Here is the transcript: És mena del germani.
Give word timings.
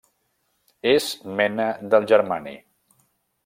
És 0.93 1.11
mena 1.41 1.67
del 1.93 2.11
germani. 2.13 2.59